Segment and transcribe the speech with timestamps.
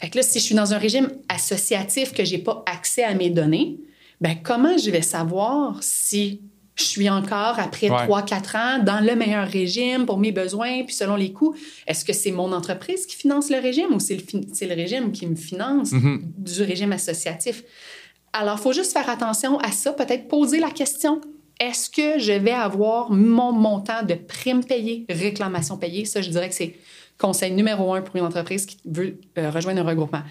[0.00, 3.14] Fait que là, si je suis dans un régime associatif que j'ai pas accès à
[3.14, 3.78] mes données,
[4.20, 6.40] ben comment je vais savoir si
[6.76, 10.94] je suis encore, après trois, 3-4 ans, dans le meilleur régime pour mes besoins, puis
[10.94, 11.54] selon les coûts?
[11.86, 15.26] Est-ce que c'est mon entreprise qui finance le régime ou c'est le, le, régime qui
[15.26, 16.20] me finance mm-hmm.
[16.38, 17.62] du régime associatif?
[18.32, 21.20] Alors, il faut juste faire attention à ça, peut-être poser la question.
[21.58, 26.06] Est-ce que je vais avoir mon montant de primes payées, réclamations payées?
[26.06, 26.76] Ça, je dirais que c'est
[27.20, 30.22] conseil numéro un pour une entreprise qui veut euh, rejoindre un regroupement.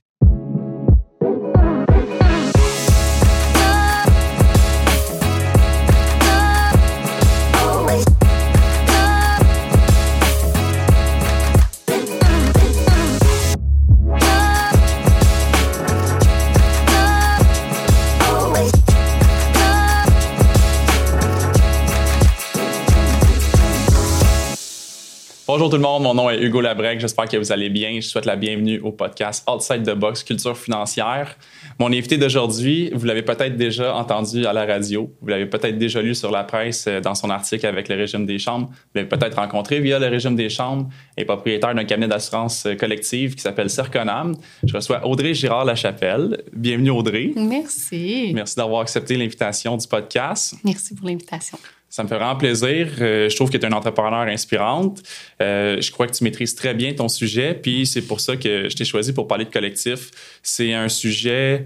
[25.51, 27.95] Bonjour tout le monde, mon nom est Hugo Labrec, j'espère que vous allez bien.
[27.95, 31.35] Je souhaite la bienvenue au podcast Outside the Box Culture financière.
[31.79, 36.03] Mon invité d'aujourd'hui, vous l'avez peut-être déjà entendu à la radio, vous l'avez peut-être déjà
[36.03, 39.09] lu sur la presse euh, dans son article avec le régime des chambres, vous l'avez
[39.09, 43.41] peut-être rencontré via le régime des chambres, et propriétaire d'un cabinet d'assurance euh, collective qui
[43.41, 44.35] s'appelle Cerconam.
[44.63, 46.43] Je reçois Audrey Girard-Lachapelle.
[46.53, 47.31] Bienvenue Audrey.
[47.35, 48.33] Merci.
[48.35, 50.53] Merci d'avoir accepté l'invitation du podcast.
[50.63, 51.57] Merci pour l'invitation.
[51.89, 52.87] Ça me fait vraiment plaisir.
[53.01, 55.01] Euh, je trouve que tu es une entrepreneur inspirante.
[55.41, 57.55] Euh, je crois que tu maîtrises très bien ton sujet.
[57.55, 60.11] Puis c'est pour ça que je t'ai choisi pour parler de collectif.
[60.43, 61.65] C'est un sujet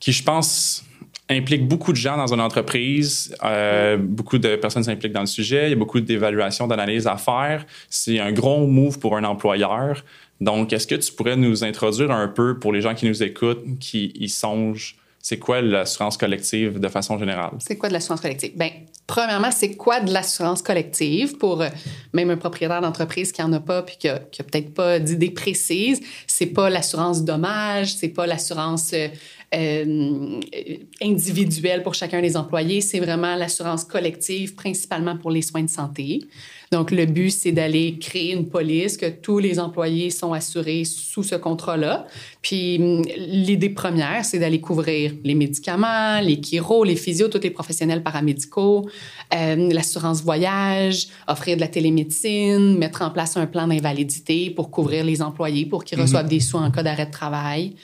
[0.00, 0.84] qui, je pense,
[1.30, 3.34] implique beaucoup de gens dans une entreprise.
[3.44, 5.68] Euh, beaucoup de personnes s'impliquent dans le sujet.
[5.68, 7.64] Il y a beaucoup d'évaluations, d'analyses à faire.
[7.88, 10.04] C'est un gros move pour un employeur.
[10.40, 13.62] Donc, est-ce que tu pourrais nous introduire un peu pour les gens qui nous écoutent,
[13.78, 17.52] qui y songent c'est quoi l'assurance collective de façon générale?
[17.58, 18.52] C'est quoi de l'assurance collective?
[18.58, 18.68] Bien,
[19.06, 21.70] premièrement, c'est quoi de l'assurance collective pour euh,
[22.12, 26.02] même un propriétaire d'entreprise qui n'en a pas puis qui n'a peut-être pas d'idée précise?
[26.26, 29.08] C'est pas l'assurance dommage, c'est pas l'assurance euh,
[29.54, 30.40] euh,
[31.00, 36.20] individuelle pour chacun des employés, c'est vraiment l'assurance collective, principalement pour les soins de santé.
[36.72, 41.22] Donc, le but, c'est d'aller créer une police, que tous les employés sont assurés sous
[41.22, 42.06] ce contrat-là.
[42.42, 47.50] Puis, hum, l'idée première, c'est d'aller couvrir les médicaments, les chiro, les physios, tous les
[47.50, 48.88] professionnels paramédicaux,
[49.34, 55.04] euh, l'assurance voyage, offrir de la télémédecine, mettre en place un plan d'invalidité pour couvrir
[55.04, 56.04] les employés pour qu'ils mhm.
[56.04, 57.74] reçoivent des soins en cas d'arrêt de travail.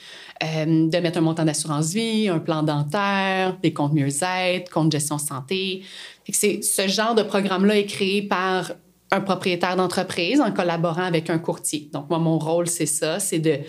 [0.43, 5.19] Euh, de mettre un montant d'assurance vie, un plan dentaire, des comptes mieux-être, compte gestion
[5.19, 5.83] santé.
[6.29, 8.71] C'est ce genre de programme-là est créé par
[9.11, 11.89] un propriétaire d'entreprise en collaborant avec un courtier.
[11.93, 13.59] Donc moi, mon rôle, c'est ça, c'est de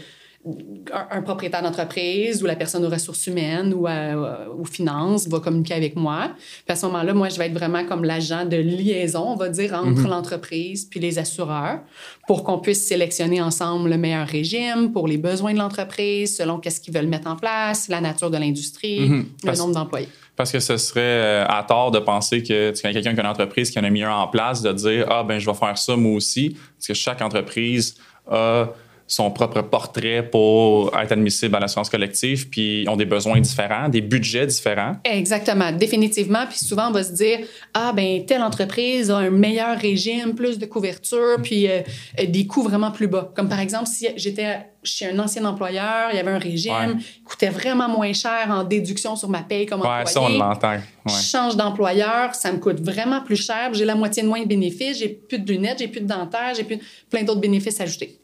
[1.11, 5.75] un, propriétaire d'entreprise ou la personne aux ressources humaines ou euh, aux finances va communiquer
[5.75, 6.31] avec moi.
[6.65, 9.49] Puis à ce moment-là, moi, je vais être vraiment comme l'agent de liaison, on va
[9.49, 10.09] dire, entre mhm.
[10.09, 11.81] l'entreprise puis les assureurs
[12.27, 16.81] pour qu'on puisse sélectionner ensemble le meilleur régime pour les besoins de l'entreprise, selon qu'est-ce
[16.81, 19.27] qu'ils veulent mettre en place, la nature de l'industrie, mhm.
[19.45, 20.09] le nombre d'employés.
[20.35, 23.23] Parce que ce serait euh, à tort de penser que tu as quelqu'un qui a
[23.23, 25.57] une entreprise qui en a mis un en place, de dire Ah, ben je vais
[25.57, 26.57] faire ça moi aussi.
[26.79, 27.95] Parce que chaque entreprise
[28.29, 28.69] a
[29.13, 34.01] son propre portrait pour être admissible à l'assurance collective, puis ont des besoins différents, des
[34.01, 34.97] budgets différents.
[35.05, 36.47] Exactement, définitivement.
[36.49, 37.41] Puis souvent, on va se dire,
[37.75, 41.83] ah ben telle entreprise a un meilleur régime, plus de couverture, puis euh,
[42.27, 43.31] des coûts vraiment plus bas.
[43.37, 47.23] Comme par exemple, si j'étais chez un ancien employeur, il y avait un régime, qui
[47.23, 50.07] coûtait vraiment moins cher en déduction sur ma paye comme ouais, employé.
[50.07, 50.79] ça, on l'entend.
[51.07, 54.49] Je change d'employeur, ça me coûte vraiment plus cher, j'ai la moitié de moins de
[54.49, 56.79] bénéfices, j'ai plus de lunettes, j'ai plus de dentaire, j'ai plus
[57.11, 58.22] plein d'autres bénéfices ajoutés.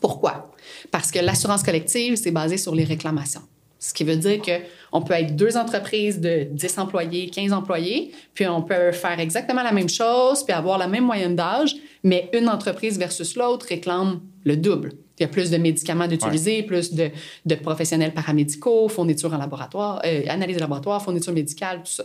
[0.00, 0.50] Pourquoi?
[0.90, 3.42] Parce que l'assurance collective, c'est basé sur les réclamations.
[3.78, 8.46] Ce qui veut dire qu'on peut être deux entreprises de 10 employés, 15 employés, puis
[8.46, 12.48] on peut faire exactement la même chose, puis avoir la même moyenne d'âge, mais une
[12.48, 14.92] entreprise versus l'autre réclame le double.
[15.18, 20.22] Il y a plus de médicaments d'utiliser, plus de, professionnels paramédicaux, fournitures en laboratoire, euh,
[20.28, 22.04] analyse de laboratoire, fournitures médicales, tout ça.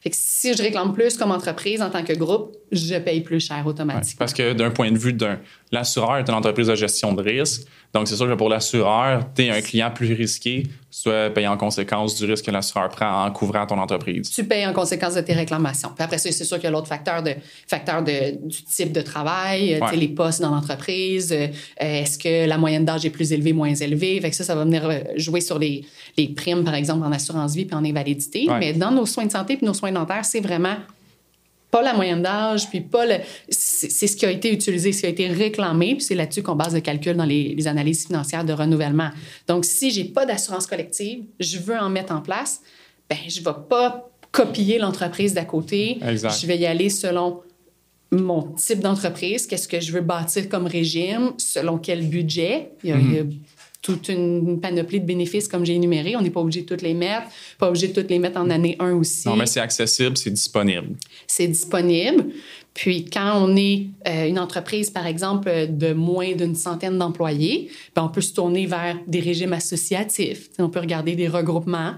[0.00, 3.40] Fait que si je réclame plus comme entreprise en tant que groupe, je paye plus
[3.40, 4.18] cher automatiquement.
[4.18, 5.40] parce que d'un point de vue d'un
[5.76, 7.62] l'assureur est une entreprise de gestion de risque.
[7.94, 10.64] Donc, c'est sûr que pour l'assureur, tu es un client plus risqué,
[11.04, 14.30] dois payer en conséquence du risque que l'assureur prend en couvrant ton entreprise.
[14.30, 15.90] Tu payes en conséquence de tes réclamations.
[15.94, 17.34] Puis après ça, c'est sûr qu'il y a l'autre facteur, de,
[17.66, 19.96] facteur de, du type de travail, euh, ouais.
[19.96, 21.32] les postes dans l'entreprise.
[21.32, 21.48] Euh,
[21.78, 24.20] est-ce que la moyenne d'âge est plus élevée, moins élevée?
[24.20, 25.84] Fait que ça, ça va venir euh, jouer sur les,
[26.16, 28.46] les primes, par exemple, en assurance vie puis en invalidité.
[28.58, 30.76] Mais dans nos soins de santé puis nos soins dentaires, c'est vraiment
[31.70, 33.16] pas la moyenne d'âge, puis pas le.
[33.78, 36.54] C'est ce qui a été utilisé, ce qui a été réclamé, puis c'est là-dessus qu'on
[36.54, 39.10] base le calcul dans les, analyses financières de renouvellement.
[39.46, 42.62] Donc, si j'ai pas d'assurance collective, je veux en mettre en place,
[43.10, 45.98] ben je vais pas copier l'entreprise d'à côté.
[46.02, 47.42] Je vais y aller selon
[48.12, 52.70] mon type d'entreprise, qu'est-ce que je veux bâtir comme régime, selon quel budget.
[52.84, 53.22] Il y a,
[53.82, 56.16] toute une panoplie de bénéfices comme j'ai énuméré.
[56.16, 57.26] On n'est pas obligé de toutes les mettre,
[57.58, 59.28] pas obligé de toutes les mettre en année 1 aussi.
[59.28, 60.96] Non, mais c'est accessible, c'est disponible.
[61.26, 62.26] C'est disponible.
[62.74, 68.04] Puis quand on est euh, une entreprise, par exemple, de moins d'une centaine d'employés, ben,
[68.04, 70.50] on peut se tourner vers des régimes associatifs.
[70.58, 71.94] On peut regarder des regroupements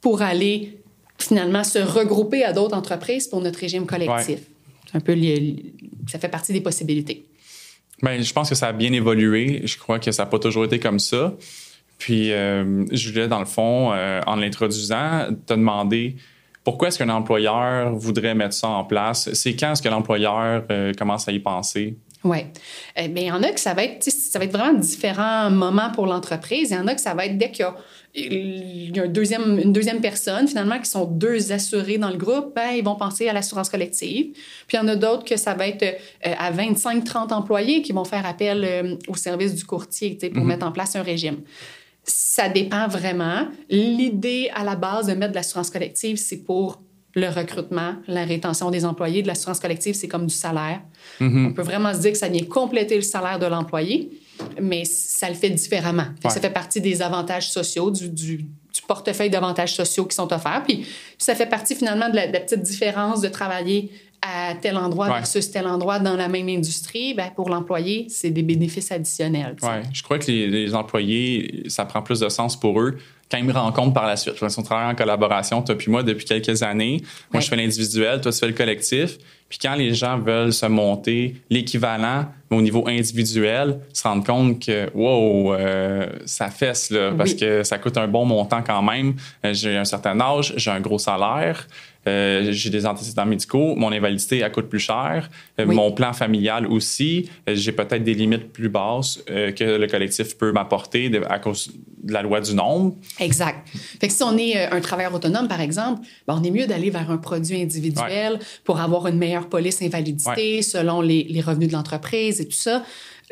[0.00, 0.78] pour aller
[1.18, 4.40] finalement se regrouper à d'autres entreprises pour notre régime collectif.
[4.90, 5.16] C'est un peu
[6.10, 7.24] ça fait partie des possibilités.
[8.02, 9.62] Bien, je pense que ça a bien évolué.
[9.64, 11.34] Je crois que ça n'a pas toujours été comme ça.
[11.98, 12.84] Puis, euh,
[13.28, 16.16] dans le fond, euh, en l'introduisant, te demander
[16.64, 19.32] pourquoi est-ce qu'un employeur voudrait mettre ça en place?
[19.34, 21.96] C'est quand est-ce que l'employeur euh, commence à y penser?
[22.24, 22.38] Oui.
[22.96, 25.50] Eh bien, il y en a que ça va être, ça va être vraiment différents
[25.50, 26.70] moments pour l'entreprise.
[26.70, 27.74] Il y en a que ça va être dès qu'il y a
[28.14, 32.18] il y a un deuxième, une deuxième personne, finalement, qui sont deux assurés dans le
[32.18, 34.32] groupe, ben, ils vont penser à l'assurance collective.
[34.66, 37.92] Puis il y en a d'autres que ça va être euh, à 25-30 employés qui
[37.92, 40.46] vont faire appel euh, au service du courtier pour mm-hmm.
[40.46, 41.40] mettre en place un régime.
[42.04, 43.48] Ça dépend vraiment.
[43.70, 46.82] L'idée à la base de mettre de l'assurance collective, c'est pour
[47.14, 49.22] le recrutement, la rétention des employés.
[49.22, 50.80] De l'assurance collective, c'est comme du salaire.
[51.20, 51.46] Mm-hmm.
[51.46, 54.10] On peut vraiment se dire que ça vient compléter le salaire de l'employé
[54.60, 56.06] mais ça le fait différemment.
[56.22, 58.46] Ça fait partie des avantages sociaux, du,
[58.88, 60.62] portefeuille d'avantages sociaux qui sont offerts.
[60.66, 60.86] Puis
[61.16, 63.92] ça fait partie finalement de la, petite différence de travailler
[64.22, 67.14] à tel endroit versus tel endroit dans la même industrie.
[67.14, 69.56] Ben, pour l'employé, c'est des bénéfices additionnels.
[69.62, 72.98] Oui, je crois que les, employés, ça prend plus de sens pour eux
[73.32, 74.38] quand ils me rencontrent par la suite.
[74.38, 77.00] Parce qu'on travaille en collaboration, toi puis moi, depuis quelques années.
[77.32, 79.16] Moi, je fais l'individuel, toi, tu fais le collectif.
[79.48, 84.90] Puis quand les gens veulent se monter l'équivalent au niveau individuel, se rendre compte que,
[84.94, 89.14] wow, euh, ça fesse, là, parce que ça coûte un bon montant quand même.
[89.44, 91.66] Euh, j'ai un certain âge, j'ai un gros salaire.
[92.08, 95.28] Euh, j'ai des antécédents médicaux, mon invalidité, elle coûte plus cher.
[95.60, 100.50] Euh, mon plan familial aussi, j'ai peut-être des limites plus basses que le collectif peut
[100.50, 101.70] m'apporter à cause
[102.02, 102.96] de la loi du nombre.
[103.18, 103.68] Exact.
[104.00, 106.90] Fait que si on est un travailleur autonome, par exemple, ben, on est mieux d'aller
[106.90, 111.74] vers un produit individuel pour avoir une meilleure police invalidité selon les, les revenus de
[111.74, 112.82] l'entreprise et tout ça.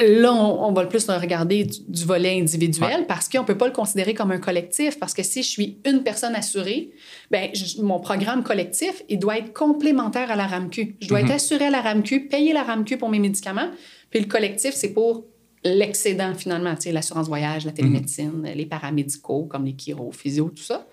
[0.01, 3.73] Là, on, va le plus regarder du, volet individuel parce qu'on ne peut pas le
[3.73, 4.99] considérer comme un collectif.
[4.99, 6.91] Parce que si je suis une personne assurée,
[7.31, 7.51] ben,
[7.83, 10.97] mon programme collectif, il doit être complémentaire à la RAMQ.
[11.01, 11.33] Je dois être mhm.
[11.33, 13.71] assuré à la RAMQ, payer la RAMQ pour mes médicaments.
[14.11, 15.25] Puis le collectif, c'est pour
[15.65, 18.53] l'excédent finalement, l'assurance voyage, la télémédecine, mhm.
[18.55, 20.87] les paramédicaux comme les chiro, physio, tout ça.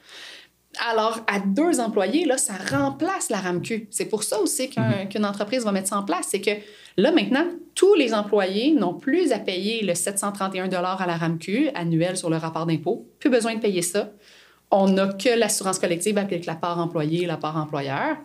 [0.90, 3.88] Alors, à deux employés, là, ça remplace la RAMQ.
[3.90, 5.10] C'est pour ça aussi mhm.
[5.10, 6.28] qu'une entreprise va mettre ça en place.
[6.30, 6.52] C'est que
[6.98, 12.18] là, maintenant, tous les employés n'ont plus à payer le 731 à la RAMQ annuel
[12.18, 13.08] sur le rapport d'impôt.
[13.20, 14.12] Plus besoin de payer ça.
[14.70, 18.18] On n'a que l'assurance collective avec la part employée et la part employeur.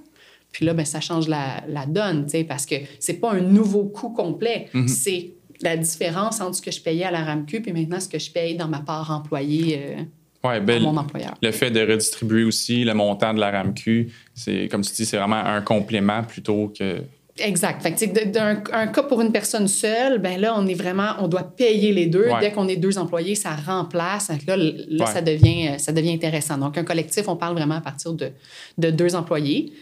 [0.51, 4.11] Puis là, ben, ça change la, la donne, parce que c'est pas un nouveau coût
[4.11, 4.69] complet.
[4.75, 4.89] Mhm.
[4.89, 8.19] C'est la différence entre ce que je payais à la RAMQ et maintenant ce que
[8.19, 9.81] je paye dans ma part employée.
[9.83, 10.03] Euh,
[10.45, 11.35] Ouais, ben, mon employeur.
[11.41, 15.17] Le fait de redistribuer aussi le montant de la RAMQ, c'est comme tu dis, c'est
[15.17, 17.03] vraiment un complément plutôt que.
[17.39, 17.81] Exact.
[17.81, 21.45] Fait d'un un cas pour une personne seule, ben là, on est vraiment, on doit
[21.45, 22.27] payer les deux.
[22.41, 24.31] Dès qu'on est deux employés, ça remplace.
[24.47, 26.59] Là, là ça, devient, ça devient intéressant.
[26.59, 28.33] Donc, un collectif, on parle vraiment à partir de,
[28.77, 29.73] de deux employés.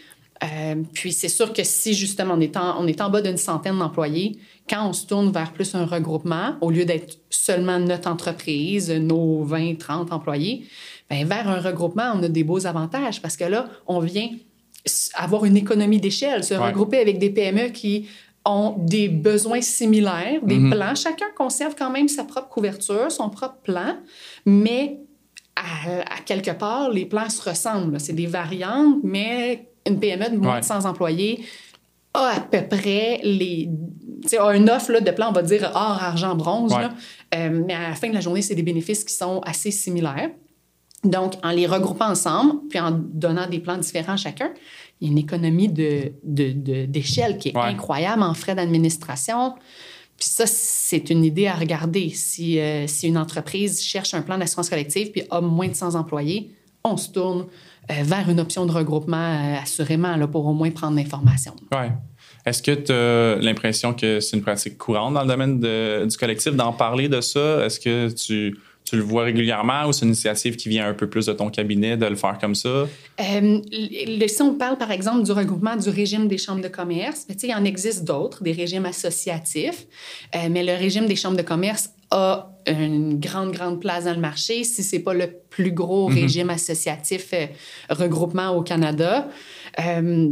[0.43, 3.37] Euh, puis c'est sûr que si justement on est en, on est en bas d'une
[3.37, 8.09] centaine d'employés, quand on se tourne vers plus un regroupement, au lieu d'être seulement notre
[8.09, 10.65] entreprise, nos 20, 30 employés,
[11.09, 14.29] bien, vers un regroupement, on a des beaux avantages parce que là, on vient
[15.13, 18.07] avoir une économie d'échelle, se regrouper avec des PME qui
[18.43, 20.71] ont des besoins similaires, des mm-hmm.
[20.71, 20.95] plans.
[20.95, 23.97] Chacun conserve quand même sa propre couverture, son propre plan,
[24.47, 24.97] mais
[25.55, 27.99] à, à quelque part, les plans se ressemblent.
[27.99, 31.45] C'est des variantes, mais une PME de moins de 100 employés
[32.13, 33.69] a à peu près les.
[34.37, 36.73] A une offre là, de plan, on va dire or, argent, bronze.
[37.33, 40.29] Euh, mais à la fin de la journée, c'est des bénéfices qui sont assez similaires.
[41.03, 44.51] Donc, en les regroupant ensemble, puis en donnant des plans différents à chacun,
[44.99, 49.55] il y a une économie d'échelle de, de, qui est incroyable en frais d'administration.
[50.17, 52.09] Puis ça, c'est une idée à regarder.
[52.09, 55.95] Si, euh, si une entreprise cherche un plan d'assurance collective puis a moins de 100
[55.95, 56.51] employés,
[56.83, 57.47] on se tourne
[58.03, 61.53] vers une option de regroupement, euh, assurément, là, pour au moins prendre l'information.
[61.71, 61.87] Oui.
[62.45, 65.59] Est-ce que tu as l'impression que c'est une pratique courante dans le domaine
[66.07, 67.65] du collectif d'en parler de ça?
[67.65, 71.07] Est-ce que tu, tu, le vois régulièrement ou c'est une initiative qui vient un peu
[71.07, 72.87] plus de ton cabinet de le faire comme ça?
[73.19, 73.59] Euh,
[74.27, 77.53] si on parle, par exemple, du regroupement du régime des chambres de commerce, ben, il
[77.53, 79.85] en existe d'autres, des régimes associatifs,
[80.49, 84.63] mais le régime des chambres de commerce a une grande, grande place dans le marché,
[84.63, 86.15] si c'est pas le plus gros mhm.
[86.15, 87.47] régime associatif euh,
[87.89, 89.27] regroupement au Canada.
[89.79, 90.29] Euh,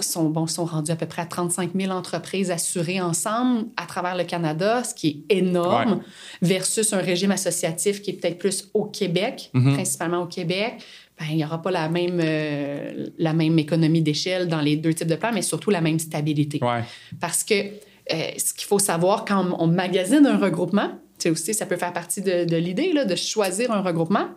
[0.00, 4.16] sont, bon, sont rendus à peu près à 35 000 entreprises assurées ensemble à travers
[4.16, 6.02] le Canada, ce qui est énorme,
[6.42, 9.74] versus un régime associatif qui est peut-être plus au Québec, Mhm.
[9.74, 10.82] principalement au Québec.
[11.18, 14.94] Ben, il n'y aura pas la même, euh, la même économie d'échelle dans les deux
[14.94, 16.58] types de plans, mais surtout la même stabilité.
[16.62, 16.82] Ouais.
[17.20, 20.90] Parce que euh, ce qu'il faut savoir quand on magasine un regroupement,
[21.22, 24.28] sais aussi, ça peut faire partie de, de l'idée là, de choisir un regroupement.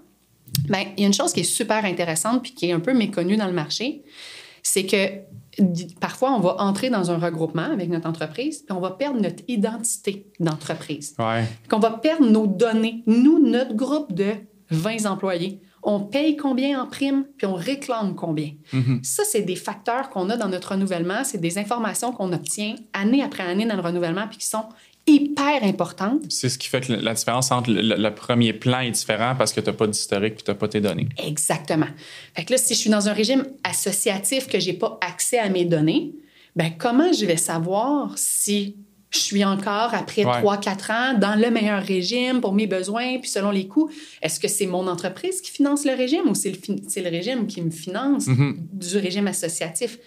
[0.69, 2.93] Bien, il y a une chose qui est super intéressante puis qui est un peu
[2.93, 4.03] méconnue dans le marché,
[4.63, 5.21] c'est que
[5.99, 9.43] parfois on va entrer dans un regroupement avec notre entreprise puis on va perdre notre
[9.47, 11.15] identité d'entreprise.
[11.19, 11.45] Ouais.
[11.69, 13.03] Qu'on va perdre nos données.
[13.05, 14.33] Nous, notre groupe de
[14.71, 18.51] 20 employés, on paye combien en prime puis on réclame combien.
[18.73, 19.01] Mhm.
[19.03, 21.23] Ça, c'est des facteurs qu'on a dans notre renouvellement.
[21.23, 24.65] C'est des informations qu'on obtient année après année dans le renouvellement puis qui sont
[25.07, 26.23] hyper importantes.
[26.29, 29.61] C'est ce qui fait que la différence entre le, premier plan est différent parce que
[29.61, 31.09] tu n'as pas d'historique et tu n'as pas tes données.
[31.23, 31.87] Exactement.
[32.35, 35.49] Fait que là, si je suis dans un régime associatif que j'ai pas accès à
[35.49, 36.13] mes données,
[36.55, 38.77] ben comment je vais savoir si
[39.11, 40.41] je suis encore après Ouais.
[40.41, 43.89] 3-4 ans dans le meilleur régime pour mes besoins puis selon les coûts?
[44.21, 47.61] Est-ce que c'est mon entreprise qui finance le régime ou c'est le, le régime qui
[47.61, 48.57] me finance Mhm.
[48.73, 49.99] du régime associatif?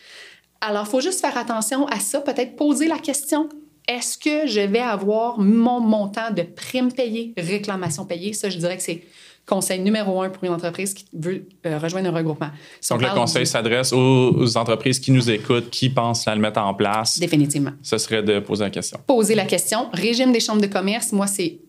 [0.61, 3.49] Alors, il faut juste faire attention à ça, peut-être poser la question.
[3.89, 8.35] Est-ce que je vais avoir mon montant de primes payées, réclamations payées?
[8.35, 9.03] Ça, je dirais que c'est
[9.47, 12.51] conseil numéro un pour une entreprise qui veut euh, rejoindre un regroupement.
[12.83, 16.41] Si Donc, le conseil du- s'adresse aux, entreprises qui nous écoutent, qui pensent à le
[16.43, 17.19] mettre en place.
[17.19, 17.71] Définitivement.
[17.83, 19.01] Ce serait de poser la question.
[19.07, 19.89] Poser la question.
[19.95, 21.61] Régime des chambres de commerce, moi, c'est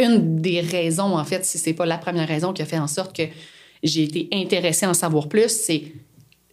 [0.00, 2.86] une des raisons, en fait, si c'est pas la première raison qui a fait en
[2.86, 3.24] sorte que
[3.82, 5.82] j'ai été intéressée à en savoir plus, c'est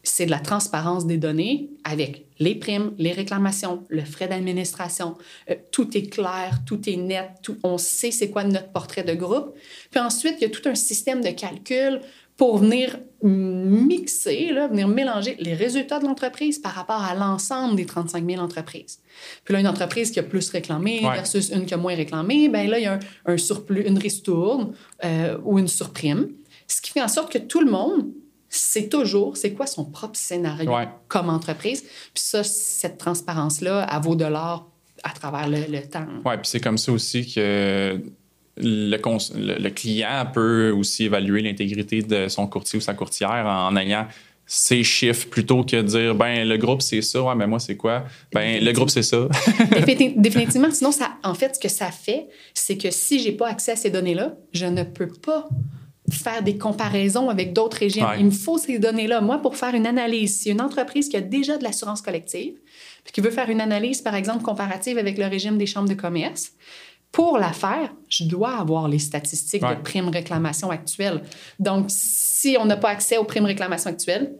[0.03, 5.15] c'est de la transparence des données avec les primes, les réclamations, le frais d'administration.
[5.49, 9.13] Euh, tout est clair, tout est net, tout, on sait c'est quoi notre portrait de
[9.13, 9.53] groupe.
[9.91, 12.01] Puis ensuite, il y a tout un système de calcul
[12.37, 17.85] pour venir mixer, là, venir mélanger les résultats de l'entreprise par rapport à l'ensemble des
[17.85, 18.99] 35 000 entreprises.
[19.43, 21.13] Puis là, une entreprise qui a plus réclamé Ouais.
[21.15, 22.99] versus une qui a moins réclamé, ben là, il y a un,
[23.33, 24.73] un surplus, une ristourne
[25.05, 26.29] euh, ou une surprime.
[26.67, 28.07] Ce qui fait en sorte que tout le monde
[28.57, 30.87] sait toujours c'est quoi son propre scénario Ouais.
[31.07, 31.81] comme entreprise?
[32.13, 34.69] Puis ça, cette transparence-là, elle vaut de l'or
[35.03, 36.05] à travers le, le temps.
[36.25, 37.99] Oui, puis c'est comme ça aussi que
[38.57, 43.45] le, cons- le- le client peut aussi évaluer l'intégrité de son courtier ou sa courtière
[43.47, 44.05] en ayant
[44.45, 47.77] ses chiffres plutôt que de dire ben le groupe c'est ça ouais mais moi c'est
[47.77, 48.03] quoi?
[48.33, 49.27] Ben le groupe c'est ça
[49.71, 53.47] Défini- Définitivement, sinon, ça, en fait, ce que ça fait, c'est que si j'ai pas
[53.47, 55.47] accès à ces données-là, je ne peux pas
[56.11, 58.03] faire des comparaisons avec d'autres régimes.
[58.05, 58.19] Ouais.
[58.19, 59.21] Il me faut ces données-là.
[59.21, 62.53] Moi, pour faire une analyse, si une entreprise qui a déjà de l'assurance collective,
[63.03, 65.93] puis qui veut faire une analyse, par exemple, comparative avec le régime des chambres de
[65.95, 66.51] commerce,
[67.11, 69.75] pour la faire, je dois avoir les statistiques Ouais.
[69.75, 71.21] de primes réclamation actuelles.
[71.59, 74.33] Donc, si on n'a pas accès aux primes réclamation actuelles,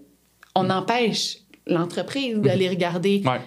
[0.56, 1.38] on empêche
[1.68, 3.42] l'entreprise d'aller regarder Ouais.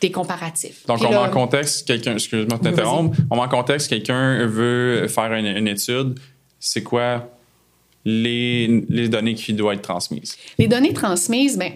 [0.00, 0.84] des comparatifs.
[0.86, 3.88] Donc, Puis on met là- en contexte quelqu'un, excuse-moi de t'interrompre, on met en contexte
[3.88, 6.18] quelqu'un veut faire une, une étude,
[6.58, 7.30] c'est quoi
[8.06, 10.36] les, les données qui doivent être transmises?
[10.58, 11.72] Les données transmises, ben,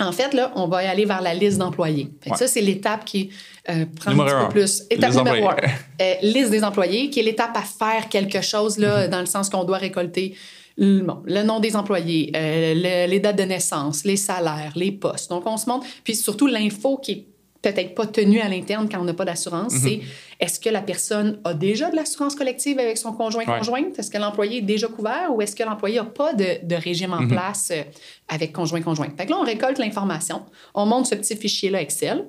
[0.00, 2.08] en fait, là, on va y aller vers la liste d'employés.
[2.26, 2.36] Ouais.
[2.36, 3.30] Ça, c'est l'étape qui
[3.70, 4.82] euh, prend Numéro un petit peu plus.
[4.90, 5.56] Étape Les numéro un.
[6.02, 9.10] Euh, liste des employés, qui est l'étape à faire quelque chose, là, Mm-hmm.
[9.10, 10.34] dans le sens qu'on doit récolter
[10.76, 14.90] le, bon, le nom des employés, euh, le- les dates de naissance, les salaires, les
[14.90, 15.30] postes.
[15.30, 15.86] Donc, on se montre.
[16.02, 17.24] Puis surtout, l'info qui est
[17.72, 19.82] peut-être pas tenue à l'interne quand on n'a pas d'assurance, Mm-hmm.
[19.82, 20.00] c'est
[20.40, 23.98] est-ce que la personne a déjà de l'assurance collective avec son conjoint-conjointe?
[23.98, 27.12] Est-ce que l'employé est déjà couvert ou est-ce que l'employé n'a pas de, de régime
[27.12, 27.82] en place euh,
[28.28, 29.08] avec conjoint-conjoint?
[29.16, 30.42] Fait que là, on récolte l'information,
[30.74, 32.26] on monte ce petit fichier-là Excel.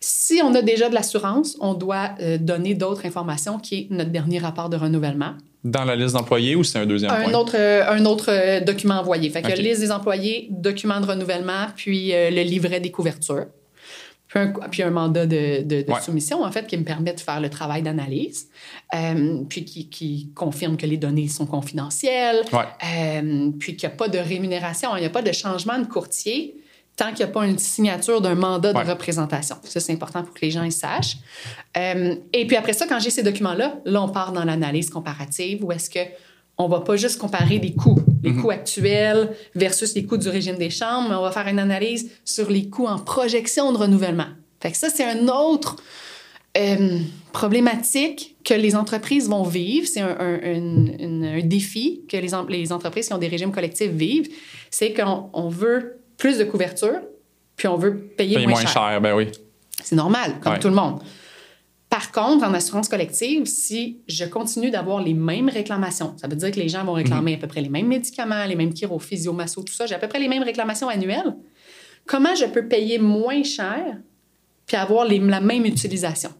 [0.00, 4.10] Si on a déjà de l'assurance, on doit euh, donner d'autres informations qui est notre
[4.10, 5.34] dernier rapport de renouvellement.
[5.62, 7.32] Dans la liste d'employés ou c'est un deuxième Un point?
[7.34, 9.30] autre, euh, un autre document envoyé.
[9.30, 9.56] Fait que Ok.
[9.58, 13.46] liste des employés, document de renouvellement, puis le livret des couvertures.
[14.34, 16.00] Puis un, puis un mandat de, de- de Ouais.
[16.00, 18.48] soumission, en fait, qui me permet de faire le travail d'analyse,
[18.94, 22.64] euh, puis qui, qui confirme que les données sont confidentielles, Ouais.
[22.84, 25.86] euh, puis qu'il n'y a pas de rémunération, il n'y a pas de changement de
[25.86, 26.56] courtier
[26.96, 28.84] tant qu'il n'y a pas une signature d'un mandat Ouais.
[28.84, 29.56] de représentation.
[29.64, 31.16] Ça, c'est important pour que les gens ils sachent.
[31.76, 35.64] Euh, et puis après ça, quand j'ai ces documents-là, là, on part dans l'analyse comparative
[35.64, 35.98] où est-ce que
[36.56, 38.42] on va pas juste comparer les coûts, les Mhm.
[38.42, 42.10] coûts actuels versus les coûts du régime des chambres, mais on va faire une analyse
[42.24, 44.26] sur les coûts en projection de renouvellement.
[44.60, 45.76] Fait que ça, c'est un autre
[46.56, 46.98] euh,
[47.32, 49.86] problématique que les entreprises vont vivre.
[49.92, 54.28] C'est un, défi que les, entreprises qui ont des régimes collectifs vivent.
[54.70, 57.00] C'est qu'on on veut plus de couverture,
[57.56, 58.88] puis on veut payer, Payer moins, moins cher.
[58.90, 59.26] cher, ben oui.
[59.82, 60.58] C'est normal, comme Ouais.
[60.60, 61.00] tout le monde.
[61.94, 66.50] Par contre, en assurance collective, si je continue d'avoir les mêmes réclamations, ça veut dire
[66.50, 69.32] que les gens vont réclamer à peu près les mêmes médicaments, les mêmes chiro, physio,
[69.32, 71.36] masso, tout ça, j'ai à peu près les mêmes réclamations annuelles,
[72.04, 73.98] comment je peux payer moins cher
[74.66, 76.30] puis avoir les- la même utilisation?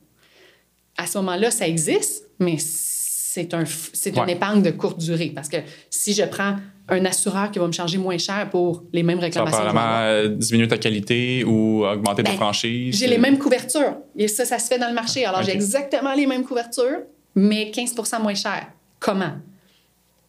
[0.97, 5.59] À ce moment-là, ça existe, mais c'est un, une épargne de courte durée parce que
[5.89, 6.57] si je prends
[6.89, 9.81] un assureur qui va me charger moins cher pour les mêmes Ça va réclamations, probablement
[9.87, 12.99] avoir, euh, diminuer ta qualité ou augmenter ta Ben, franchise.
[12.99, 13.97] j'ai les mêmes couvertures.
[14.17, 15.25] Et ça, ça se fait dans le marché.
[15.25, 17.01] Alors, j'ai exactement les mêmes couvertures,
[17.35, 18.67] mais 15% moins cher.
[19.01, 19.33] Comment?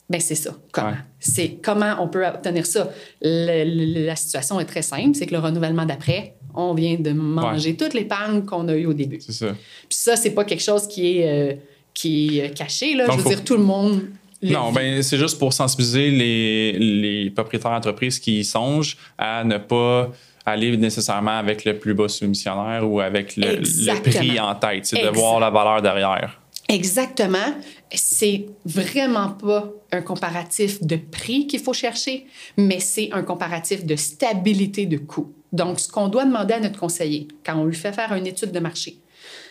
[0.10, 0.52] Ben c'est ça.
[0.72, 0.90] Comment?
[0.90, 0.96] Ouais.
[1.20, 2.90] C'est comment on peut obtenir ça?
[3.22, 7.12] Le- le- la situation est très simple, c'est que le renouvellement d'après, on vient de
[7.12, 9.20] manger toute l'épargne qu'on a eue au début.
[9.20, 9.48] C'est ça.
[9.48, 11.56] Puis ça, c'est pas quelque chose qui est, euh,
[11.94, 12.94] qui est caché.
[12.94, 13.08] Là.
[13.08, 14.02] Donc, Je veux faut- dire, tout le monde.
[14.42, 19.58] Non, ben c'est juste pour sensibiliser les, les propriétaires d'entreprises qui y songent à ne
[19.58, 20.12] pas
[20.46, 24.86] aller nécessairement avec le plus bas soumissionnaire ou avec le, le prix en tête.
[24.86, 26.40] C'est de voir la valeur derrière.
[26.68, 27.56] Exactement.
[27.94, 32.26] C'est vraiment pas un comparatif de prix qu'il faut chercher,
[32.58, 35.34] mais c'est un comparatif de stabilité de coût.
[35.52, 38.52] Donc, ce qu'on doit demander à notre conseiller quand on lui fait faire une étude
[38.52, 38.98] de marché,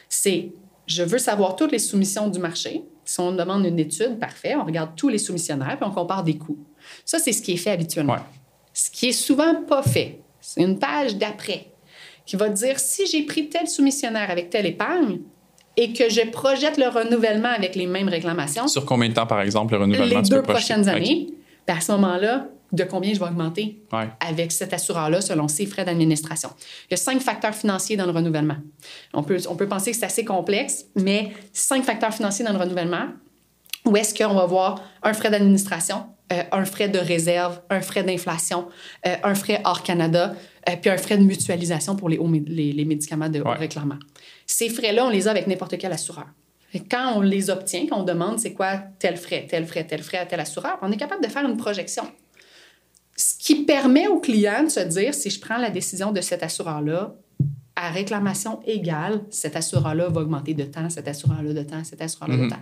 [0.09, 0.51] c'est
[0.87, 2.83] je veux savoir toutes les soumissions du marché.
[3.05, 6.37] Si on demande une étude, parfait, on regarde tous les soumissionnaires puis on compare des
[6.39, 6.59] coûts.
[7.05, 8.15] Ça, c'est ce qui est fait habituellement.
[8.15, 8.21] Ouais.
[8.73, 11.69] Ce qui est souvent pas fait, c'est une page d'après
[12.27, 15.21] qui va dire si j'ai pris tel soumissionnaire avec telle épargne
[15.77, 19.41] et que je projette le renouvellement avec les mêmes réclamations, Sur combien de temps, par
[19.41, 20.53] exemple, le renouvellement les deux projeter?
[20.53, 21.27] prochaines années,
[21.67, 24.09] ben à ce moment-là, de combien je vais augmenter Ouais.
[24.27, 26.51] avec cet assureur-là selon ses frais d'administration.
[26.89, 28.57] Il y a cinq facteurs financiers dans le renouvellement.
[29.13, 32.59] On peut, on peut penser que c'est assez complexe, mais cinq facteurs financiers dans le
[32.59, 33.07] renouvellement,
[33.87, 38.03] où est-ce qu'on va voir un frais d'administration, euh, un frais de réserve, un frais
[38.03, 38.67] d'inflation,
[39.07, 40.35] euh, un frais hors Canada,
[40.69, 43.69] euh, puis un frais de mutualisation pour les, les, les médicaments de Ouais.
[44.47, 46.27] Ces frais-là, on les a avec n'importe quel assureur.
[46.73, 50.03] Que Quand on les obtient, quand on demande c'est quoi tel frais, tel frais, tel
[50.03, 52.05] frais à tel assureur, on est capable de faire une projection.
[53.17, 56.43] Ce qui permet au client de se dire si je prends la décision de cet
[56.43, 57.15] assureur-là,
[57.77, 62.37] à réclamation égale, cet assureur-là va augmenter de temps, cet assureur-là de temps, cet assureur-là
[62.37, 62.45] Mhm.
[62.45, 62.61] de temps.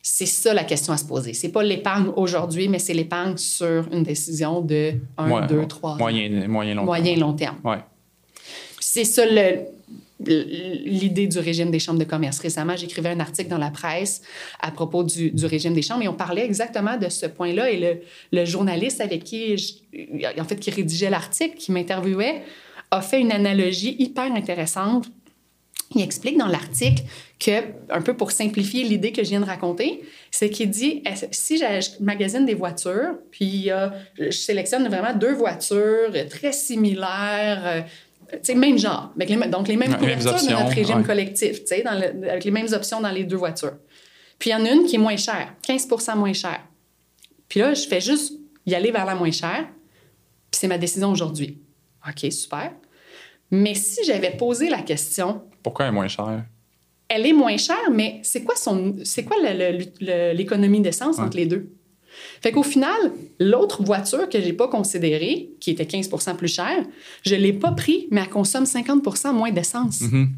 [0.00, 1.32] C'est ça la question à se poser.
[1.34, 5.96] C'est pas l'épargne aujourd'hui, mais c'est l'épargne sur une décision de 1, Ouais, 2, 3
[5.96, 7.56] Moyen, moyen long moyen long terme.
[7.64, 7.78] Ouais.
[8.80, 9.60] C'est ça le-
[10.20, 12.38] l'idée du régime des chambres de commerce.
[12.40, 14.22] Récemment, j'écrivais un article dans la presse
[14.60, 17.70] à propos du, régime des chambres et on parlait exactement de ce point-là.
[17.70, 18.02] Et
[18.32, 22.42] le, journaliste avec qui, je- en fait, qui rédigeait l'article, qui m'interviewait,
[22.90, 25.08] a fait une analogie hyper intéressante.
[25.94, 27.02] Il explique dans l'article
[27.38, 31.56] que, un peu pour simplifier l'idée que je viens de raconter, c'est qu'il dit si
[31.56, 37.80] je magasine des voitures, puis euh, je sélectionne vraiment deux voitures très similaires, euh,
[38.54, 41.04] même genre, avec les, mêmes- donc les mêmes couvertures de options, notre régime ouais.
[41.04, 43.76] collectif, dans le- avec les mêmes options dans les deux voitures.
[44.38, 46.60] Puis il y en a une qui est moins chère, 15% moins chère.
[47.48, 48.34] Puis là, je fais juste
[48.66, 49.66] y aller vers la moins chère,
[50.50, 51.58] puis c'est ma décision aujourd'hui.
[52.06, 52.72] OK, super.
[53.50, 56.44] Mais si j'avais posé la question, Pourquoi elle est moins chère?
[57.08, 59.36] elle est moins chère, mais c'est quoi, son, c'est quoi
[60.00, 61.24] l'économie d'essence Ouais.
[61.24, 61.72] entre les deux?
[62.40, 66.84] Fait qu'au final, l'autre voiture que j'ai pas considérée, qui était 15 plus chère,
[67.24, 70.02] je l'ai pas pris, mais elle consomme 50% moins d'essence.
[70.02, 70.28] Mhm.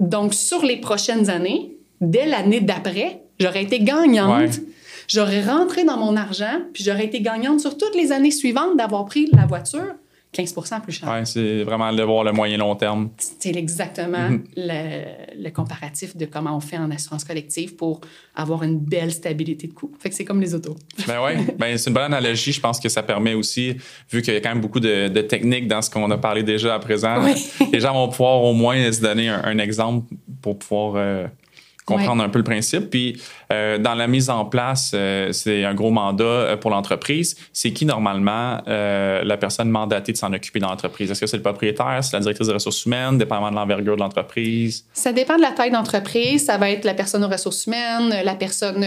[0.00, 4.56] Donc, sur les prochaines années, dès l'année d'après, j'aurais été gagnante.
[4.56, 4.64] Ouais.
[5.08, 9.04] J'aurais rentré dans mon argent, puis j'aurais été gagnante sur toutes les années suivantes d'avoir
[9.04, 9.94] pris la voiture
[10.34, 11.08] 15% plus cher.
[11.08, 13.08] Ouais, c'est vraiment de voir le moyen long terme.
[13.16, 14.44] C'est exactement Mhm.
[14.56, 18.00] le, le comparatif de comment on fait en assurance collective pour
[18.34, 19.90] avoir une belle stabilité de coût.
[19.98, 20.76] Fait que c'est comme les autos.
[21.06, 22.52] Ben ouais, ben c'est une bonne analogie.
[22.52, 23.76] Je pense que ça permet aussi,
[24.10, 26.42] vu qu'il y a quand même beaucoup de, de techniques dans ce qu'on a parlé
[26.42, 27.32] déjà à présent, Oui.
[27.72, 30.06] les gens vont pouvoir au moins se donner un, un exemple
[30.42, 31.26] pour pouvoir euh,
[31.86, 32.90] comprendre un peu le principe.
[32.90, 33.22] Puis
[33.52, 37.36] euh, dans la mise en place, euh, c'est un gros mandat euh, pour l'entreprise.
[37.52, 41.10] C'est qui normalement euh, la personne mandatée de s'en occuper dans l'entreprise?
[41.10, 44.00] Est-ce que c'est le propriétaire, c'est la directrice des ressources humaines, dépendamment de l'envergure de
[44.00, 44.84] l'entreprise?
[44.92, 46.44] Ça dépend de la taille d'entreprise.
[46.44, 48.84] Ça va être la personne aux ressources humaines, la personne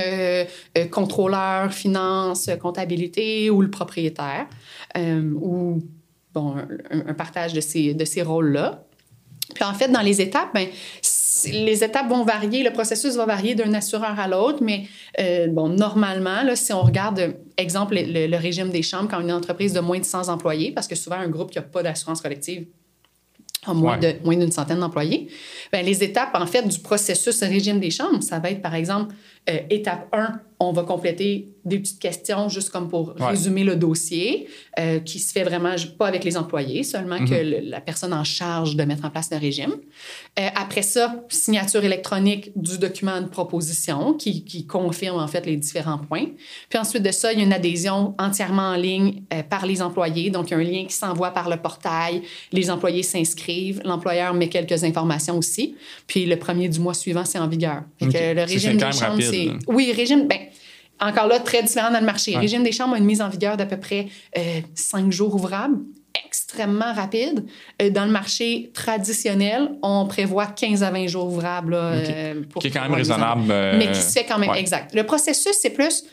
[0.91, 4.45] contrôleur, finance, comptabilité ou le propriétaire.
[4.97, 5.81] Ou,
[6.33, 6.55] bon,
[6.91, 8.83] un, un partage de ces, de ces rôles-là.
[9.55, 10.67] Puis en fait, dans les étapes, ben,
[11.45, 14.87] les étapes vont varier, le processus va varier d'un assureur à l'autre, mais
[15.19, 19.31] euh, bon, normalement, là, si on regarde, exemple, le, le régime des chambres quand une
[19.31, 22.21] entreprise de moins de 100 employés, parce que souvent un groupe qui n'a pas d'assurance
[22.21, 22.65] collective
[23.65, 24.13] a moins Ouais.
[24.13, 24.79] de moins d'une centaine
[25.71, 29.13] ben, les étapes, en fait, du processus régime des chambres, ça va être, par exemple,
[29.49, 34.47] euh, étape 1, on va compléter des petites questions juste comme pour résumer le dossier,
[34.79, 37.69] euh, qui se fait vraiment pas avec les employés, seulement que Mhm.
[37.69, 39.73] la personne en charge de mettre en place le régime.
[40.39, 45.55] Euh, après ça, signature électronique du document de proposition qui, qui confirme en fait les
[45.57, 46.25] différents points.
[46.69, 49.81] Puis ensuite de ça, il y a une adhésion entièrement en ligne euh, par les
[49.81, 50.29] employés.
[50.29, 52.21] Donc, il y a un lien qui s'envoie par le portail.
[52.51, 53.81] Les employés s'inscrivent.
[53.85, 55.75] L'employeur met quelques informations aussi.
[56.07, 57.83] Puis le premier du mois suivant, c'est en vigueur.
[57.99, 58.11] Fait OK.
[58.13, 59.25] que le C'est régime quand même chambres, rapide,
[59.65, 59.71] c'est...
[59.71, 60.27] Oui, régime...
[60.27, 60.39] Ben,
[60.99, 62.37] encore là, très différent dans le marché.
[62.37, 64.07] Régime des chambres a une mise en vigueur d'à peu près
[64.37, 65.77] euh, cinq jours ouvrables,
[66.25, 67.45] extrêmement rapide.
[67.81, 71.71] Euh, dans le marché traditionnel, on prévoit 15 à 20 jours ouvrables.
[71.71, 73.43] là, euh, pour Qui est quand même raisonnable.
[73.47, 74.59] mais qui se fait quand même, ouais.
[74.59, 74.93] exact.
[74.93, 76.03] Le processus, c'est plus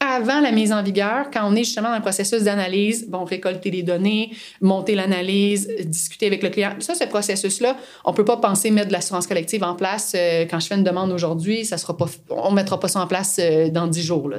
[0.00, 3.70] avant la mise en vigueur, quand on est justement dans le processus d'analyse, bon, récolter
[3.70, 4.30] les données,
[4.60, 6.74] monter l'analyse, discuter avec le client.
[6.78, 10.12] Ça, ce processus-là, on peut pas penser mettre de l'assurance collective en place.
[10.14, 13.06] euh, quand je fais une demande aujourd'hui, ça sera pas, on mettra pas ça en
[13.06, 14.28] place euh, dans 10 jours.
[14.28, 14.38] Là.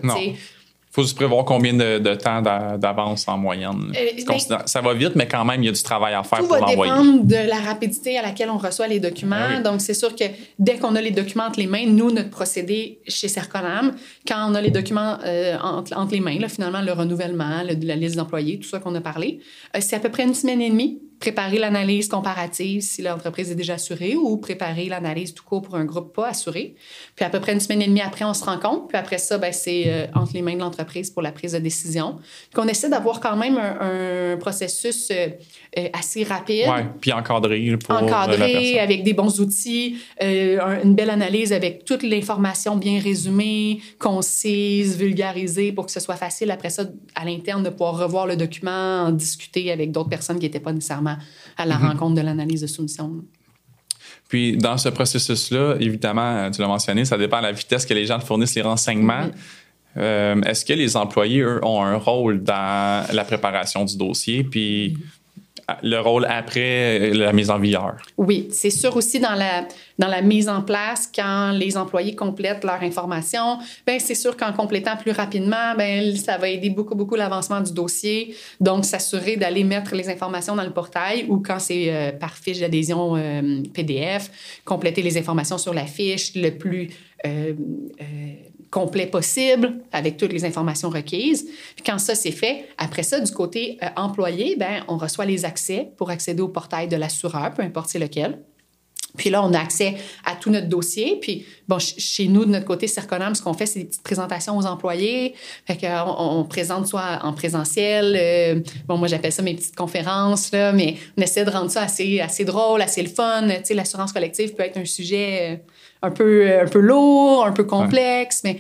[0.92, 3.94] Faut juste prévoir combien de, de temps d'a- d'avance en moyenne.
[3.96, 4.68] Euh, considérable.
[4.68, 6.56] ça va vite, mais quand même, il y a du travail à faire Tout pour
[6.58, 6.92] va l'envoyer.
[6.92, 9.36] dépendre de la rapidité à laquelle on reçoit les documents.
[9.40, 9.64] Ah oui.
[9.64, 10.24] Donc, c'est sûr que
[10.58, 13.94] dès qu'on a les documents entre les mains, nous, notre procédé chez Serconam,
[14.28, 17.86] quand on a les documents euh, entre, entre les mains, là, finalement, le renouvellement, le-
[17.86, 19.40] la liste d'employés, tout ça qu'on a parlé,
[19.76, 21.00] euh, c'est à peu près une semaine et demie.
[21.20, 25.84] Préparer l'analyse comparative si l'entreprise est déjà assurée ou préparer l'analyse tout court pour un
[25.86, 26.76] groupe pas assuré.
[27.16, 28.88] Puis à peu près une semaine et demie après, on se rend compte.
[28.88, 31.60] Puis après ça, ben, c'est euh, entre les mains de l'entreprise pour la prise de
[31.60, 32.16] décision.
[32.52, 35.28] Puis on essaie d'avoir quand même un, un processus euh,
[35.78, 38.80] euh, assez rapide Ouais, puis encadré pour la encadré, personne.
[38.80, 45.72] avec des bons outils, un- une belle analyse avec toute l'information bien résumée, concise, vulgarisée
[45.72, 46.84] pour que ce soit facile après ça
[47.16, 50.72] à l'interne de pouvoir revoir le document, en discuter avec d'autres personnes qui n'étaient pas
[50.74, 51.09] nécessairement
[51.58, 53.24] à la rencontre de l'analyse de soumission.
[54.28, 58.06] Puis dans ce processus-là, évidemment, tu l'as mentionné, ça dépend de la vitesse que les
[58.06, 59.26] gens fournissent les renseignements.
[59.26, 59.34] Mhm.
[59.98, 64.98] Euh, Est-ce que les employés, eux, ont un rôle dans la préparation du dossier, puis
[65.84, 67.98] le rôle après la mise en vigueur?
[68.18, 72.64] Oui, c'est sûr aussi dans la, dans la mise en place, quand les employés complètent
[72.64, 77.16] leur information, ben c'est sûr qu'en complétant plus rapidement, ben ça va aider beaucoup, beaucoup
[77.16, 78.36] l'avancement du dossier.
[78.60, 82.60] Donc, s'assurer d'aller mettre les informations dans le portail ou quand c'est euh, par fiche
[82.60, 86.90] d'adhésion euh, PDF, compléter les informations sur la fiche le plus
[87.26, 87.54] euh,
[88.02, 88.34] euh,
[88.72, 91.46] complet possible avec toutes les informations requises.
[91.76, 95.46] Puis quand ça c'est fait, après ça, du côté euh, employé, ben on reçoit les
[95.46, 98.40] accès pour accéder au portail de l'assureur, peu importe c'est lequel.
[99.18, 99.96] Puis là, on a accès
[100.26, 101.18] à tout notre dossier.
[101.20, 104.04] Puis, bon, ch- chez nous, de notre côté, Circonam, ce qu'on fait, c'est des petites
[104.04, 105.34] présentations aux employés.
[105.66, 108.16] Fait qu'on on présente soit en présentiel.
[108.20, 111.82] euh, bon, moi, j'appelle ça mes petites conférences, là, mais on essaie de rendre ça
[111.82, 113.48] assez, assez drôle, assez le fun.
[113.48, 115.56] Tu sais, l'assurance collective peut être un sujet euh,
[116.08, 118.60] un peu, un peu lourd, un peu complexe, mais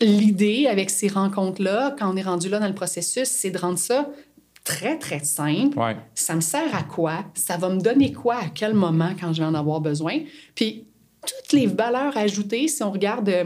[0.00, 3.78] l'idée avec ces rencontres-là, quand on est rendu là dans le processus, c'est de rendre
[3.78, 4.08] ça
[4.64, 5.96] très, très simple Ouais.
[6.14, 7.24] ça me sert à quoi?
[7.34, 8.36] Ça va me donner quoi?
[8.36, 10.20] À quel moment quand je vais en avoir besoin?
[10.54, 10.86] Puis
[11.26, 13.44] toutes les valeurs ajoutées, si on regarde euh,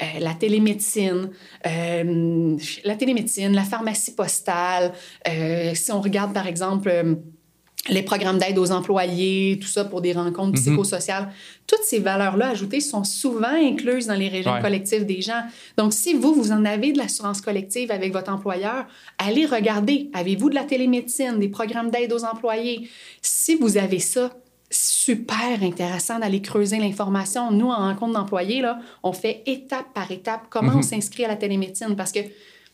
[0.00, 1.30] euh, la télémédecine,
[1.66, 4.92] euh, la télémédecine, la pharmacie postale,
[5.74, 7.18] si on regarde par exemple
[7.88, 11.32] les programmes d'aide aux employés, tout ça pour des rencontres psychosociales,
[11.66, 14.60] toutes ces valeurs-là ajoutées sont souvent incluses dans les régimes Ouais.
[14.60, 15.42] collectifs des gens.
[15.76, 18.86] Donc, si vous, vous en avez de l'assurance collective avec votre employeur,
[19.18, 20.10] allez regarder.
[20.12, 22.88] Avez-vous de la télémédecine, des programmes d'aide aux employés?
[23.20, 24.30] Si vous avez ça,
[24.70, 27.50] super intéressant d'aller creuser l'information.
[27.50, 31.36] Nous, en rencontre d'employés, là, on fait étape par étape comment on s'inscrit à la
[31.36, 31.94] télémédecine.
[31.96, 32.20] Parce que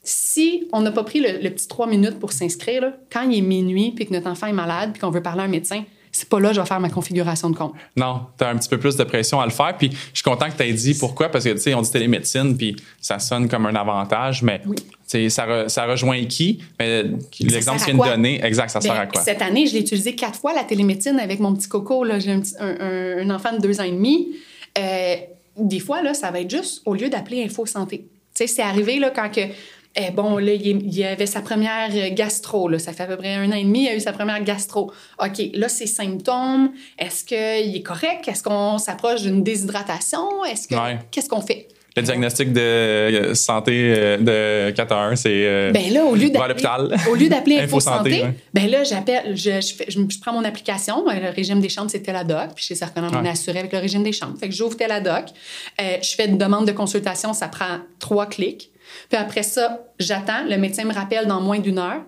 [0.08, 3.38] si on n'a pas pris le, le petit trois minutes pour s'inscrire, là, quand il
[3.38, 5.84] est minuit puis que notre enfant est malade puis qu'on veut parler à un médecin,
[6.10, 7.74] c'est pas là que je vais faire ma configuration de compte.
[7.94, 9.76] Non, tu as un petit peu plus de pression à le faire.
[9.76, 11.90] Puis je suis content que tu aies dit pourquoi, parce que tu sais, on dit
[11.92, 14.62] télémédecine, puis ça sonne comme un avantage, mais
[15.06, 16.60] sais, ça, re- ça rejoint qui?
[16.78, 17.04] Mais
[17.40, 19.20] l'exemple que tu viens de donner, exact, ça sert Ben, à quoi?
[19.20, 22.02] Cette année, je l'ai utilisé quatre fois, la télémédecine, avec mon petit coco.
[22.04, 22.18] là.
[22.18, 24.30] J'ai un enfant de deux ans et demi.
[24.78, 25.16] Euh,
[25.58, 28.06] des fois, là, ça va être juste au lieu d'appeler Info Santé.
[28.34, 29.42] Tu sais, c'est arrivé là, quand que.
[29.96, 32.68] Eh, bon, là, il il avait sa première euh, gastro.
[32.68, 32.78] Là.
[32.78, 34.92] Ça fait à peu près un an et demi, il a eu sa première gastro.
[35.22, 38.28] OK, là, ses symptômes, est-ce qu'il est correct?
[38.28, 40.44] Est-ce qu'on s'approche d'une déshydratation?
[40.44, 40.74] Est-ce que.
[40.74, 40.98] Ouais.
[41.10, 41.68] Qu'est-ce qu'on fait?
[41.96, 45.72] Le diagnostic de euh, santé euh, de 4 à 1, c'est.
[45.72, 46.96] Ben là, au lieu d'appeler, l'hôpital.
[47.10, 48.34] au lieu d'appeler Info Santé, ouais.
[48.54, 51.04] ben là, j'appelle, je, je, je, prends mon application.
[51.06, 52.54] Le régime des chambres, c'est Teladoc.
[52.54, 54.38] Puis chez Sarconam, on est assuré avec le régime des chambres.
[54.38, 55.24] Fait que j'ouvre Teladoc.
[55.80, 57.32] Euh, je fais une demande de consultation.
[57.32, 58.70] Ça prend trois clics.
[59.08, 60.44] Puis après ça, j'attends.
[60.48, 62.02] Le médecin me rappelle dans moins d'une heure.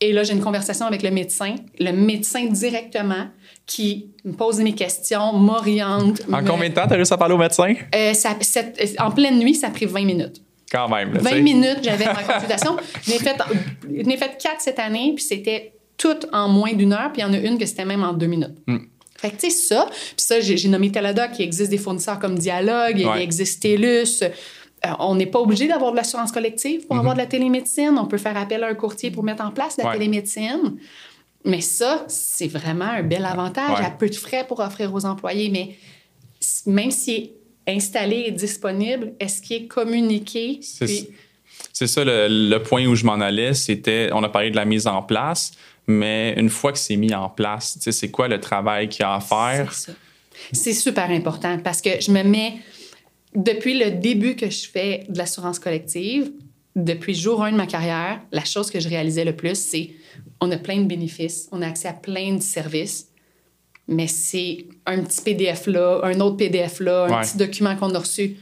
[0.00, 1.54] Et là, j'ai une conversation avec le médecin.
[1.78, 3.28] Le médecin directement
[3.66, 6.22] qui me pose mes questions, m'oriente.
[6.32, 7.74] En me- combien de temps tu as réussi à parler au médecin?
[7.94, 10.42] Euh, ça- cette- en pleine nuit, ça a pris 20 minutes.
[10.72, 11.12] Quand même.
[11.18, 12.76] 20 minutes, j'avais ma consultation.
[13.06, 17.24] Je n'ai fait, quatre cette année, puis c'était toutes en moins d'une heure, puis il
[17.26, 18.56] y en a une que c'était même en deux minutes.
[18.66, 18.78] Mm.
[19.18, 22.38] Fait que, tu sais, ça, puis ça, j'ai nommé Teladoc, il existe des fournisseurs comme
[22.38, 24.22] Dialogue, il existe TELUS.
[24.86, 27.16] Euh, on n'est pas obligé d'avoir de l'assurance collective pour avoir mm-hmm.
[27.16, 27.98] de la télémédecine.
[27.98, 30.78] On peut faire appel à un courtier pour mettre en place la télémédecine.
[31.44, 35.50] Mais ça, c'est vraiment un bel avantage à peu de frais pour offrir aux employés.
[35.50, 35.76] Mais
[36.66, 37.30] même s'il
[37.66, 40.60] est installé et disponible, est-ce qu'il est communiqué?
[41.72, 43.54] C'est ça le, point où je m'en allais.
[43.54, 45.52] C'était, on a parlé de la mise en place,
[45.86, 49.14] mais une fois que c'est mis en place, c'est quoi le travail qu'il y a
[49.14, 49.72] à faire?
[50.52, 52.54] C'est super important parce que je me mets,
[53.34, 56.32] depuis le début que je fais de l'assurance collective,
[56.76, 59.90] depuis jour 1 de ma carrière, la chose que je réalisais le plus, c'est
[60.40, 63.08] on a plein de bénéfices, on a accès à plein de services,
[63.88, 67.98] mais c'est un petit PDF là, un autre PDF là, un petit document qu'on a
[67.98, 68.36] reçu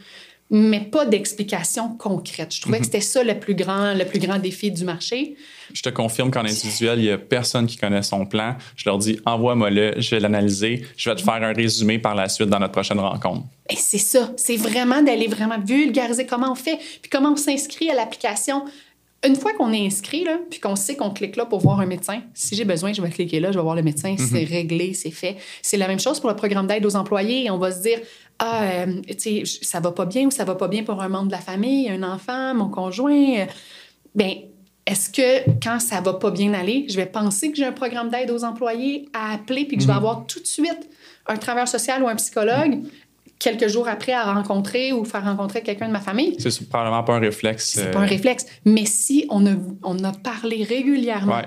[0.50, 2.54] mais pas d'explication concrète.
[2.54, 2.92] Je trouvais que mhm.
[2.92, 5.36] c'était ça le plus grand, le plus grand défi du marché.
[5.74, 8.56] Je te confirme qu'en individuel, il n'y a personne qui connaît son plan.
[8.74, 12.28] Je leur dis, envoie-moi-le, je vais l'analyser, je vais te faire un résumé par la
[12.28, 13.44] suite dans notre prochaine rencontre.
[13.68, 14.32] Et c'est ça.
[14.36, 18.64] C'est vraiment d'aller vraiment vulgariser comment on fait, puis comment on s'inscrit à l'application.
[19.26, 21.86] Une fois qu'on est inscrit, là, puis qu'on sait qu'on clique là pour voir un
[21.86, 24.18] médecin, si j'ai besoin, je vais cliquer là, je vais voir le médecin, mhm.
[24.18, 25.36] c'est réglé, c'est fait.
[25.60, 27.50] C'est la même chose pour le programme d'aide aux employés.
[27.50, 27.98] On va se dire,
[28.38, 31.08] ah, euh, tu sais, ça va pas bien ou ça va pas bien pour un
[31.08, 33.46] membre de la famille, un enfant, mon conjoint?
[34.14, 34.34] Bien,
[34.86, 38.10] est-ce que quand ça va pas bien aller, je vais penser que j'ai un programme
[38.10, 39.98] d'aide aux employés à appeler puis que je vais mhm.
[39.98, 40.88] avoir tout de suite
[41.26, 42.80] un travailleur social ou un psychologue
[43.38, 46.36] quelques jours après à rencontrer ou faire rencontrer quelqu'un de ma famille?
[46.38, 47.72] C'est probablement pas un réflexe.
[47.74, 48.46] C'est pas un euh, réflexe.
[48.64, 51.42] Mais si on a, on a parlé régulièrement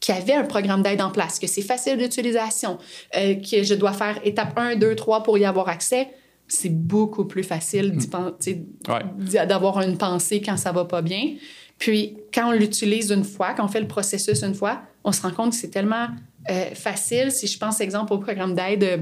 [0.00, 2.78] qu'il y avait un programme d'aide en place, que c'est facile d'utilisation,
[3.16, 6.08] euh, que je dois faire étape 1, 2, 3 pour y avoir accès,
[6.48, 9.46] c'est beaucoup plus facile mm.
[9.46, 11.34] d'avoir une pensée quand ça va pas bien.
[11.78, 15.22] Puis, quand on l'utilise une fois, quand on fait le processus une fois, on se
[15.22, 16.08] rend compte que c'est tellement
[16.50, 17.30] euh, facile.
[17.30, 18.96] Si je pense, exemple, au programme d'aide euh,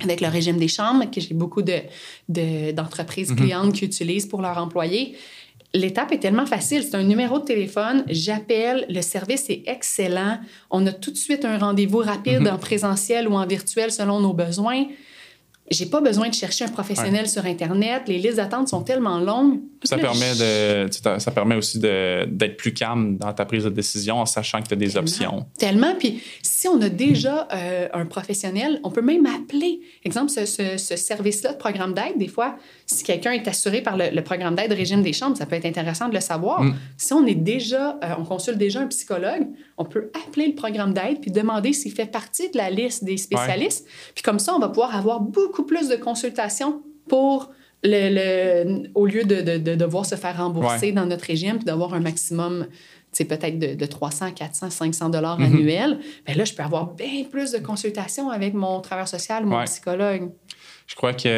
[0.00, 3.36] avec le régime des chambres, que j'ai beaucoup d'entreprises de, mm-hmm.
[3.36, 5.14] clientes qui utilisent pour leurs employés,
[5.72, 6.82] l'étape est tellement facile.
[6.82, 10.38] C'est un numéro de téléphone, j'appelle, le service est excellent.
[10.70, 12.54] On a tout de suite un rendez-vous rapide mm-hmm.
[12.54, 14.86] en présentiel ou en virtuel selon nos besoins.
[15.70, 18.02] J'ai pas besoin de chercher un professionnel sur Internet.
[18.06, 19.60] Les listes d'attente sont tellement longues.
[19.82, 24.26] Ça permet, de, ça permet aussi d'être plus calme dans ta prise de décision en
[24.26, 25.46] sachant que tu as des options.
[25.58, 25.94] Tellement.
[25.98, 29.80] Puis si on a déjà euh, un professionnel, on peut même appeler.
[30.04, 34.20] Exemple, ce, ce, service-là de programme d'aide, des fois, si quelqu'un est assuré par le,
[34.20, 36.62] programme d'aide régime des chambres, ça peut être intéressant de le savoir.
[36.62, 36.74] Mm.
[36.96, 39.46] Si on est déjà, euh, on consulte déjà un psychologue,
[39.76, 43.16] on peut appeler le programme d'aide puis demander s'il fait partie de la liste des
[43.16, 43.86] spécialistes.
[44.14, 47.50] Puis comme ça, on va pouvoir avoir beaucoup plus de consultations pour
[47.82, 52.00] le, au lieu de, de, devoir se faire rembourser dans notre régime puis d'avoir un
[52.00, 52.66] maximum
[53.22, 55.44] peut-être de, de, 300, 400, 500 dollars mm-hmm.
[55.44, 59.62] annuels, bien là, je peux avoir bien plus de consultations avec mon travailleur social, mon
[59.64, 60.32] psychologue.
[60.86, 61.28] Je crois que tu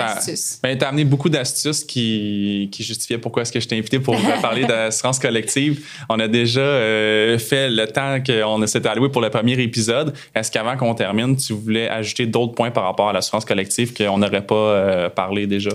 [0.00, 4.16] as, ben, amené beaucoup d'astuces qui, qui justifiaient pourquoi est-ce que je t'ai invité pour
[4.40, 5.84] parler d'assurance collective.
[6.08, 10.14] On a déjà euh, fait le temps qu'on s'était alloué pour le premier épisode.
[10.34, 14.18] Est-ce qu'avant qu'on termine, tu voulais ajouter d'autres points par rapport à l'assurance collective qu'on
[14.18, 15.72] n'aurait pas euh, parlé déjà?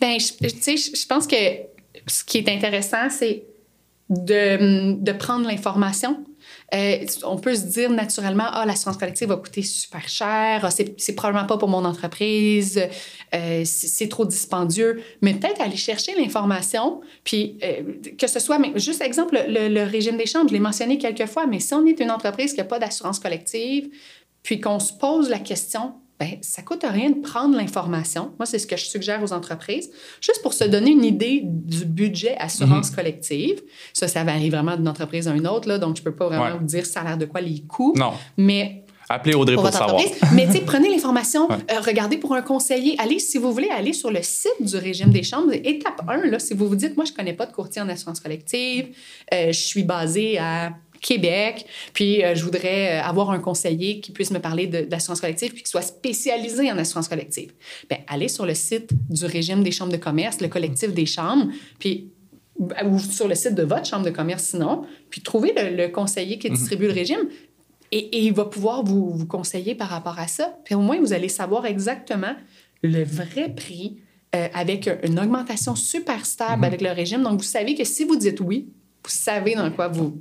[0.00, 1.36] Ben, je, je pense que
[2.06, 3.42] ce qui est intéressant, c'est
[4.08, 6.24] de, de prendre l'information
[6.72, 11.14] euh, on peut se dire naturellement, ah, l'assurance collective va coûter super cher, ah, c'est
[11.14, 12.80] probablement pas pour mon entreprise,
[13.34, 15.02] euh, c'est trop dispendieux.
[15.20, 17.82] Mais peut-être aller chercher l'information, puis euh,
[18.18, 21.60] que ce soit, juste exemple, le, régime des chambres, je l'ai mentionné quelques fois, mais
[21.60, 23.90] si on est une entreprise qui n'a pas d'assurance collective,
[24.42, 28.32] puis qu'on se pose la question, ben, ça coûte rien de prendre l'information.
[28.38, 31.84] Moi, c'est ce que je suggère aux entreprises, juste pour se donner une idée du
[31.84, 32.96] budget assurance mhm.
[32.96, 33.62] collective.
[33.92, 36.56] Ça, ça varie vraiment d'une entreprise à une autre, là, donc je peux pas vraiment
[36.58, 37.94] vous dire ça a l'air de quoi les coûts.
[37.96, 38.12] Non.
[38.36, 40.00] Mais Appelez Audrey pour, savoir.
[40.32, 42.96] Mais prenez l'information, euh, regardez pour un conseiller.
[42.98, 45.52] Allez, si vous voulez, aller sur le site du régime des chambres.
[45.52, 48.20] Étape 1, là, si vous vous dites, moi, je connais pas de courtier en assurance
[48.20, 48.96] collective,
[49.32, 50.72] euh, je suis basé à
[51.04, 55.52] Québec, puis euh, je voudrais euh, avoir un conseiller qui puisse me parler d'assurance collective
[55.52, 57.52] puis qui soit spécialisé en assurance collective.
[57.90, 61.48] Bien, allez sur le site du régime des chambres de commerce, le collectif des chambres,
[61.78, 62.10] puis
[62.58, 66.48] ou sur le site de votre chambre de commerce sinon, puis trouvez le, conseiller qui
[66.48, 66.56] mhm.
[66.56, 67.28] distribue le régime
[67.92, 70.56] et, il va pouvoir vous, vous, conseiller par rapport à ça.
[70.64, 72.34] Puis au moins, vous allez savoir exactement
[72.82, 73.98] le vrai prix
[74.34, 76.64] euh, avec une augmentation super stable mhm.
[76.64, 77.22] avec le régime.
[77.22, 78.68] Donc, vous savez que si vous dites oui,
[79.04, 80.18] vous savez dans quoi vous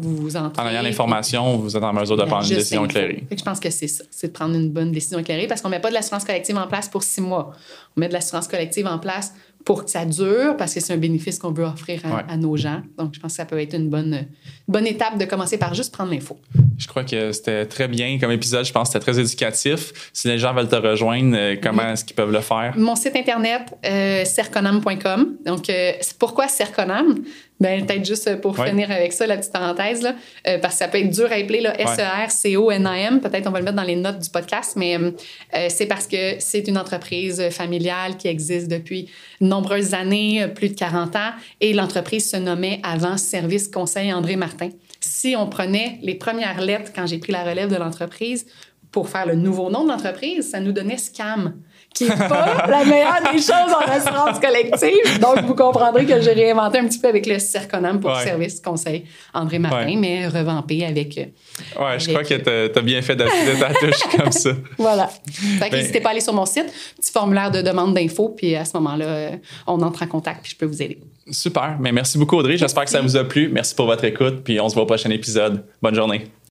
[0.00, 0.62] vous, vous, entrez.
[0.62, 3.24] En ayant l'information, vous êtes en mesure de prendre une décision éclairée.
[3.30, 5.74] je pense que c'est ça, c'est de prendre une bonne décision éclairée parce qu'on ne
[5.74, 7.52] met pas de l'assurance collective en place pour six mois.
[7.94, 10.96] On met de l'assurance collective en place pour que ça dure, parce que c'est un
[10.98, 12.82] bénéfice qu'on veut offrir à, nos gens.
[12.98, 14.26] Donc, je pense que ça peut être une bonne,
[14.66, 16.38] bonne étape de commencer par juste prendre l'info.
[16.78, 18.64] Je crois que c'était très bien comme épisode.
[18.64, 20.10] Je pense que c'était très éducatif.
[20.12, 22.74] Si les gens veulent te rejoindre, euh, comment est-ce qu'ils peuvent le faire?
[22.76, 25.36] Mon site internet, euh, cerconam.com.
[25.46, 27.22] Donc, euh, pourquoi Cerconam?
[27.62, 30.14] Ben, peut-être juste pour finir avec ça, la petite parenthèse, là,
[30.46, 33.20] euh, parce que ça peut être dur à appeler, S-E-R-C-O-N-A-M.
[33.20, 34.98] Peut-être on va le mettre dans les notes du podcast, mais
[35.68, 39.08] c'est parce que c'est une entreprise familiale qui existe depuis
[39.40, 44.36] de nombreuses années, plus de 40 ans, et l'entreprise se nommait avant Service Conseil André
[44.36, 44.70] Martin.
[45.00, 48.46] Si on prenait les premières lettres quand j'ai pris la relève de l'entreprise
[48.90, 51.54] pour faire le nouveau nom de l'entreprise, ça nous donnait SCAM,
[51.94, 55.20] qui n'est pas la meilleure des choses en assurance collective.
[55.20, 59.04] Donc, vous comprendrez que j'ai réinventé un petit peu avec le CERCONAM pour service conseil
[59.34, 61.18] André Martin, mais revampé avec.
[61.18, 61.24] Euh,
[61.84, 64.50] ouais, je crois que tu as, bien fait d'appuyer ta touche comme ça.
[64.78, 65.08] Voilà.
[65.08, 68.54] Fait ben n'hésitez pas à aller sur mon site, petit formulaire de demande d'infos, puis
[68.56, 69.30] à ce moment-là, euh,
[69.66, 70.98] on entre en contact, puis je peux vous aider.
[71.30, 71.76] Super.
[71.80, 72.56] Mais merci beaucoup, Audrey.
[72.56, 73.48] J'espère que ça vous a plu.
[73.48, 74.42] Merci pour votre écoute.
[74.44, 75.64] Puis on se voit au prochain épisode.
[75.80, 76.32] Bonne journée.